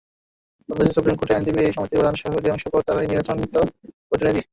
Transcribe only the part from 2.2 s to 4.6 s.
অধিকাংশ পদে তাঁরাই নির্বাচিত প্রতিনিধি।